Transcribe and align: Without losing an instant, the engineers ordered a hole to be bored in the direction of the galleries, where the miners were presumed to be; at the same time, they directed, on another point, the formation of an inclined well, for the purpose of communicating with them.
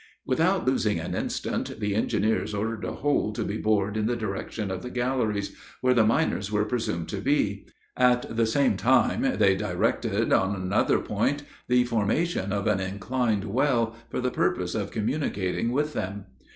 Without 0.25 0.65
losing 0.65 0.99
an 0.99 1.13
instant, 1.13 1.79
the 1.79 1.93
engineers 1.93 2.55
ordered 2.55 2.83
a 2.83 2.91
hole 2.91 3.31
to 3.33 3.43
be 3.43 3.57
bored 3.57 3.95
in 3.95 4.07
the 4.07 4.15
direction 4.15 4.71
of 4.71 4.81
the 4.81 4.89
galleries, 4.89 5.55
where 5.81 5.93
the 5.93 6.03
miners 6.03 6.51
were 6.51 6.65
presumed 6.65 7.07
to 7.09 7.17
be; 7.17 7.67
at 7.95 8.35
the 8.35 8.47
same 8.47 8.77
time, 8.77 9.21
they 9.37 9.53
directed, 9.55 10.33
on 10.33 10.55
another 10.55 10.97
point, 10.97 11.43
the 11.67 11.83
formation 11.83 12.51
of 12.51 12.65
an 12.65 12.79
inclined 12.79 13.43
well, 13.45 13.95
for 14.09 14.19
the 14.19 14.31
purpose 14.31 14.73
of 14.73 14.89
communicating 14.89 15.71
with 15.71 15.93
them. 15.93 16.25